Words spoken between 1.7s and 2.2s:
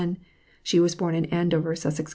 Sussex Co.